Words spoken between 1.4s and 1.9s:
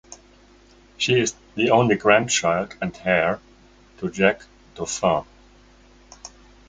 the